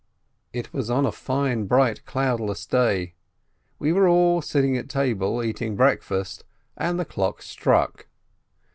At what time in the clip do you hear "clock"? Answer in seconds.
7.05-7.43